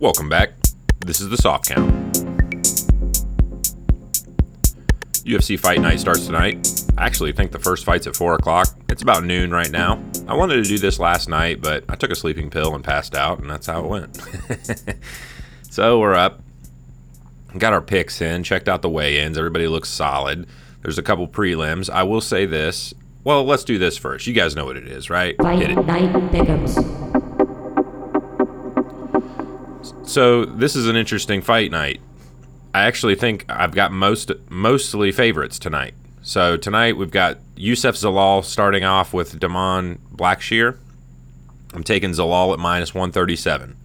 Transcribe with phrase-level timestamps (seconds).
[0.00, 0.50] Welcome back.
[1.04, 1.92] This is the soft count.
[5.24, 6.84] UFC Fight Night starts tonight.
[6.96, 8.68] I actually think the first fight's at 4 o'clock.
[8.88, 10.00] It's about noon right now.
[10.28, 13.16] I wanted to do this last night, but I took a sleeping pill and passed
[13.16, 14.22] out, and that's how it went.
[15.68, 16.42] so we're up.
[17.56, 19.36] Got our picks in, checked out the weigh ins.
[19.36, 20.46] Everybody looks solid.
[20.82, 21.90] There's a couple prelims.
[21.90, 22.94] I will say this.
[23.24, 24.28] Well, let's do this first.
[24.28, 25.34] You guys know what it is, right?
[25.42, 25.86] Fight Hit it.
[25.86, 27.17] Night Pick'ems.
[30.08, 32.00] So this is an interesting fight night.
[32.72, 35.92] I actually think I've got most mostly favorites tonight.
[36.22, 40.78] So tonight we've got Youssef Zalal starting off with Damon Blackshear.
[41.74, 43.76] I'm taking Zalal at minus 137.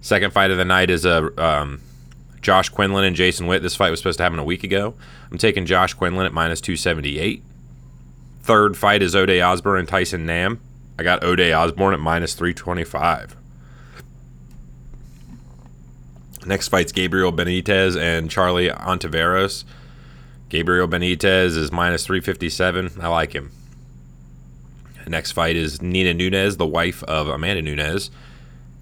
[0.00, 1.80] Second fight of the night is a um,
[2.42, 3.62] Josh Quinlan and Jason Witt.
[3.62, 4.94] This fight was supposed to happen a week ago.
[5.30, 7.44] I'm taking Josh Quinlan at minus 278.
[8.42, 10.60] Third fight is Ode Osbourne and Tyson Nam.
[10.98, 13.37] I got Ode Osbourne at minus 325.
[16.48, 19.64] Next fight's Gabriel Benitez and Charlie Ontiveros.
[20.48, 22.92] Gabriel Benitez is minus 357.
[23.02, 23.52] I like him.
[25.06, 28.10] Next fight is Nina Nunes, the wife of Amanda Nunes,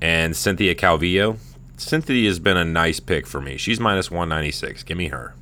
[0.01, 1.39] and Cynthia Calvillo.
[1.77, 3.57] Cynthia has been a nice pick for me.
[3.57, 4.85] She's minus 196.
[4.85, 5.35] Give me her.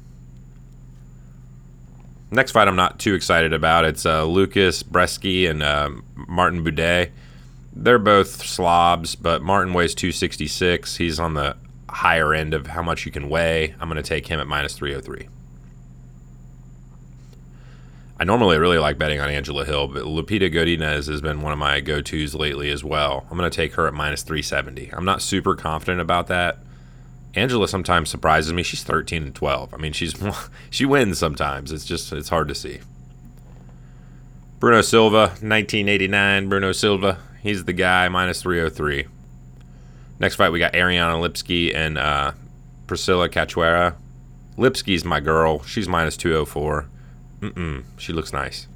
[2.31, 3.85] Next fight I'm not too excited about.
[3.85, 7.11] It's uh, Lucas Brzeski and uh, Martin Buday.
[7.75, 10.97] They're both slobs, but Martin weighs 266.
[10.97, 11.57] He's on the
[11.95, 13.75] higher end of how much you can weigh.
[13.81, 15.29] I'm going to take him at minus 303.
[18.19, 21.59] I normally really like betting on Angela Hill, but Lupita Godinez has been one of
[21.59, 23.27] my go tos lately as well.
[23.31, 24.91] I'm going to take her at minus 370.
[24.93, 26.59] I'm not super confident about that.
[27.35, 28.63] Angela sometimes surprises me.
[28.63, 29.75] She's 13 and 12.
[29.75, 30.15] I mean, she's
[30.71, 31.73] she wins sometimes.
[31.73, 32.81] It's just it's hard to see.
[34.61, 36.49] Bruno Silva, 1989.
[36.49, 38.09] Bruno Silva, he's the guy.
[38.09, 39.07] Minus 303.
[40.19, 42.33] Next fight, we got Ariane Lipski and uh,
[42.87, 43.97] Priscila Cachoeira.
[44.57, 45.63] Lipski's my girl.
[45.65, 46.87] She's minus 204.
[47.41, 47.85] Mm-mm.
[47.99, 48.69] She looks nice.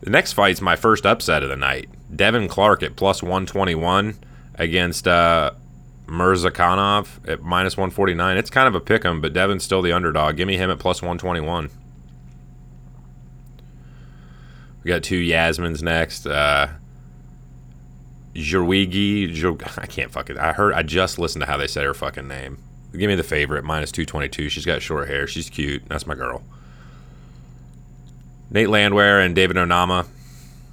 [0.00, 1.88] The next fight's my first upset of the night.
[2.14, 4.18] Devin Clark at plus 121
[4.56, 5.52] against uh,
[6.06, 8.36] Murzakanov at minus 149.
[8.36, 10.36] It's kind of a pick 'em, but Devin's still the underdog.
[10.36, 11.70] Give me him at plus 121.
[14.82, 16.26] We got two Yasmins next.
[16.26, 16.68] Uh,
[18.34, 20.38] Jerwigi, Jer- I can't fucking.
[20.38, 20.74] I heard.
[20.74, 22.58] I just listened to how they said her fucking name.
[22.92, 24.48] Give me the favorite, minus 222.
[24.48, 25.26] She's got short hair.
[25.26, 25.84] She's cute.
[25.88, 26.42] That's my girl.
[28.50, 30.08] Nate Landwehr and David Onama.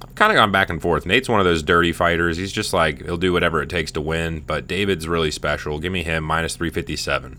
[0.02, 1.06] I've kind of gone back and forth.
[1.06, 2.36] Nate's one of those dirty fighters.
[2.36, 5.78] He's just like, he'll do whatever it takes to win, but David's really special.
[5.78, 7.38] Give me him, minus 357.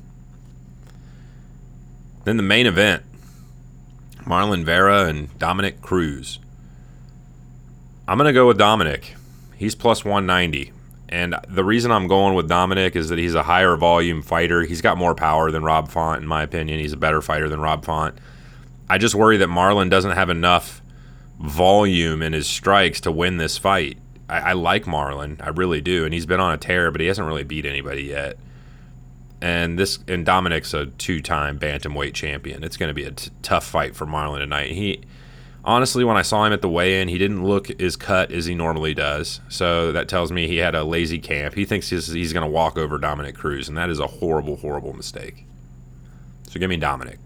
[2.23, 3.03] Then the main event
[4.23, 6.39] Marlon Vera and Dominick Cruz.
[8.07, 9.15] I'm to go with Dominick.
[9.59, 10.71] He's plus 190.
[11.09, 14.63] And the reason I'm going with Dominick is that he's a higher volume fighter.
[14.63, 16.79] He's got more power than Rob Font, in my opinion.
[16.79, 18.17] He's a better fighter than Rob Font.
[18.89, 20.81] I just worry that Marlon doesn't have enough
[21.41, 23.97] volume in his strikes to win this fight.
[24.29, 27.07] I, I like Marlon, I really do, and he's been on a tear, but he
[27.07, 28.37] hasn't really beat anybody yet.
[29.41, 32.63] And this and Dominick's a two-time bantamweight champion.
[32.63, 34.71] It's going to be a t- tough fight for Marlon tonight.
[34.71, 35.01] He
[35.63, 38.55] honestly, when I saw him at the weigh-in, he didn't look as cut as he
[38.55, 39.41] normally does.
[39.49, 41.55] So that tells me he had a lazy camp.
[41.55, 44.57] He thinks he's, he's going to walk over Dominick Cruz, and that is a horrible,
[44.57, 45.45] horrible mistake.
[46.49, 47.19] So give me Dominick.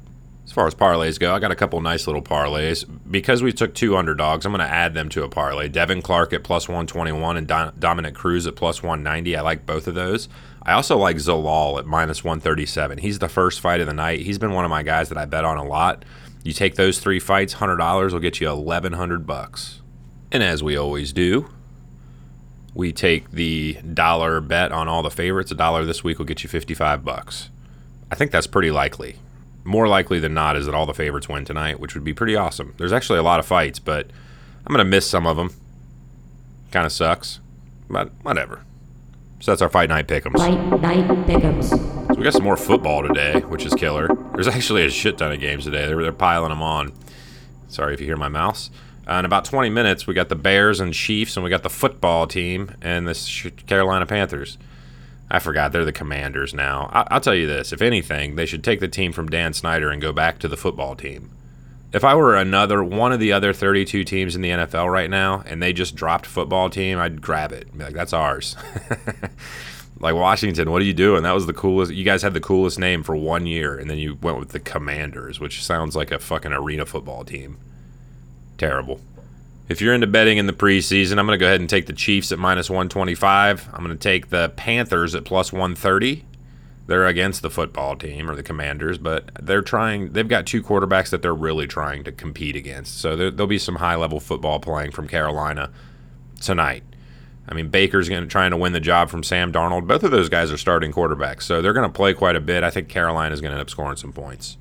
[0.45, 2.85] As far as parlays go, I got a couple nice little parlays.
[3.09, 5.69] Because we took two underdogs, I'm going to add them to a parlay.
[5.69, 9.35] Devin Clark at plus 121 and Don- Dominick Cruz at plus 190.
[9.37, 10.27] I like both of those.
[10.61, 12.97] I also like Zalal at minus 137.
[12.97, 14.21] He's the first fight of the night.
[14.21, 16.03] He's been one of my guys that I bet on a lot.
[16.43, 19.79] You take those three fights, hundred dollars will get you eleven hundred bucks.
[20.31, 21.49] And as we always do,
[22.73, 25.51] we take the dollar bet on all the favorites.
[25.51, 27.49] A dollar this week will get you fifty-five bucks.
[28.11, 29.15] I think that's pretty likely.
[29.63, 32.35] More likely than not is that all the favorites win tonight, which would be pretty
[32.35, 32.73] awesome.
[32.77, 34.07] There's actually a lot of fights, but
[34.65, 35.51] I'm gonna miss some of them.
[36.71, 37.39] Kind of sucks,
[37.89, 38.63] but whatever.
[39.39, 40.37] So that's our fight night pick'ems.
[40.37, 42.02] Fight Night Pick'ems.
[42.23, 44.07] We got some more football today, which is killer.
[44.33, 45.87] There's actually a shit ton of games today.
[45.87, 46.93] They're, they're piling them on.
[47.67, 48.69] Sorry if you hear my mouse.
[49.05, 51.69] Uh, in about 20 minutes, we got the Bears and Chiefs, and we got the
[51.69, 54.57] football team and the Carolina Panthers.
[55.29, 56.89] I forgot they're the Commanders now.
[56.93, 59.89] I- I'll tell you this: if anything, they should take the team from Dan Snyder
[59.89, 61.29] and go back to the football team.
[61.91, 65.43] If I were another one of the other 32 teams in the NFL right now,
[65.45, 67.77] and they just dropped football team, I'd grab it.
[67.77, 68.55] Be like, that's ours.
[70.03, 71.23] like Washington, what are you doing?
[71.23, 71.93] That was the coolest.
[71.93, 74.59] You guys had the coolest name for one year, and then you went with the
[74.59, 77.57] Commanders, which sounds like a fucking arena football team.
[78.57, 78.99] Terrible.
[79.69, 81.93] If you're into betting in the preseason, I'm going to go ahead and take the
[81.93, 83.69] Chiefs at minus 125.
[83.71, 86.25] I'm going to take the Panthers at plus 130.
[86.85, 90.11] They're against the football team or the Commanders, but they're trying.
[90.11, 92.99] They've got two quarterbacks that they're really trying to compete against.
[92.99, 95.71] So there, there'll be some high level football playing from Carolina
[96.41, 96.83] tonight.
[97.47, 99.85] I mean, Baker's going to trying to win the job from Sam Darnold.
[99.85, 102.63] Both of those guys are starting quarterbacks, so they're going to play quite a bit.
[102.63, 104.57] I think Carolina's going to end up scoring some points.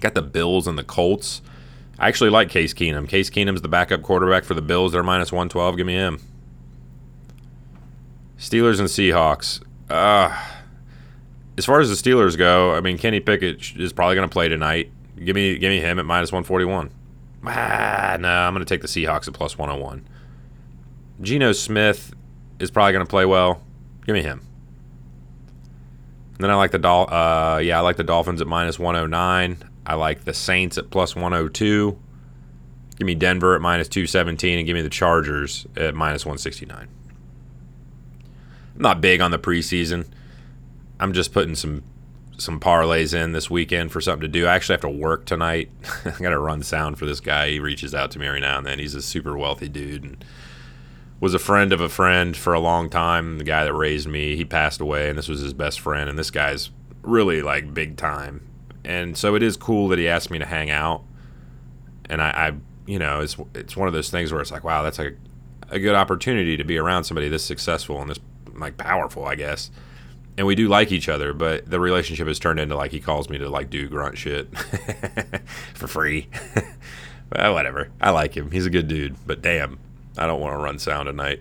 [0.00, 1.42] Got the Bills and the Colts.
[1.98, 3.08] I actually like Case Keenum.
[3.08, 4.92] Case Keenum's the backup quarterback for the Bills.
[4.92, 5.76] They're minus 112.
[5.76, 6.20] Give me him.
[8.38, 9.62] Steelers and Seahawks.
[9.88, 10.36] Uh,
[11.56, 14.48] as far as the Steelers go, I mean, Kenny Pickett is probably going to play
[14.48, 14.90] tonight.
[15.22, 16.90] Give me, give me him at minus 141.
[17.46, 20.06] Ah, no, I'm going to take the Seahawks at plus 101.
[21.20, 22.12] Geno Smith
[22.58, 23.62] is probably going to play well.
[24.06, 24.42] Give me him.
[26.38, 29.70] then I like the Dol- uh, yeah, I like the Dolphins at minus 109.
[29.86, 31.98] I like the Saints at plus 102.
[32.96, 36.88] Give me Denver at minus 217 and give me the Chargers at minus 169.
[38.76, 40.06] I'm not big on the preseason.
[41.00, 41.82] I'm just putting some
[42.36, 44.46] some parlays in this weekend for something to do.
[44.46, 45.70] I actually have to work tonight.
[46.04, 47.50] I got to run sound for this guy.
[47.50, 48.80] He reaches out to me every now and then.
[48.80, 50.24] He's a super wealthy dude and
[51.20, 53.38] was a friend of a friend for a long time.
[53.38, 56.08] The guy that raised me, he passed away, and this was his best friend.
[56.08, 56.70] And this guy's
[57.02, 58.46] really like big time.
[58.84, 61.02] And so it is cool that he asked me to hang out.
[62.10, 62.52] And I, I
[62.86, 65.16] you know, it's it's one of those things where it's like, wow, that's like
[65.70, 68.20] a good opportunity to be around somebody this successful and this
[68.54, 69.70] like powerful, I guess
[70.36, 73.28] and we do like each other, but the relationship has turned into like he calls
[73.28, 74.56] me to like do grunt shit
[75.74, 76.28] for free.
[77.32, 77.90] well, whatever.
[78.00, 78.50] I like him.
[78.50, 79.78] He's a good dude, but damn,
[80.16, 81.40] I don't want to run sound tonight.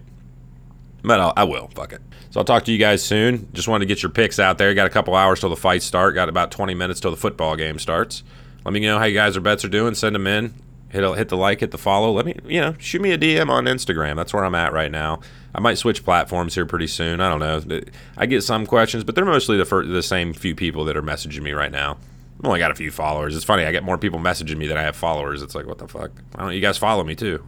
[1.03, 1.67] But I'll, I will.
[1.75, 2.01] Fuck it.
[2.31, 3.49] So I'll talk to you guys soon.
[3.53, 4.73] Just wanted to get your picks out there.
[4.73, 6.15] Got a couple hours till the fights start.
[6.15, 8.23] Got about 20 minutes till the football game starts.
[8.65, 9.93] Let me know how you guys' are bets are doing.
[9.95, 10.53] Send them in.
[10.93, 12.11] Hit hit the like, hit the follow.
[12.11, 14.15] Let me you know shoot me a DM on Instagram.
[14.15, 15.21] That's where I'm at right now.
[15.55, 17.19] I might switch platforms here pretty soon.
[17.19, 17.81] I don't know.
[18.15, 21.41] I get some questions, but they're mostly the the same few people that are messaging
[21.41, 21.97] me right now.
[22.43, 23.37] I've only got a few followers.
[23.37, 23.63] It's funny.
[23.63, 25.41] I get more people messaging me than I have followers.
[25.41, 26.11] It's like, what the fuck?
[26.33, 27.41] Why don't you guys follow me too?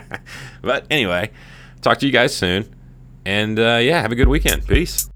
[0.62, 1.30] but anyway,
[1.80, 2.74] talk to you guys soon.
[3.24, 4.66] And uh, yeah, have a good weekend.
[4.66, 5.11] Peace.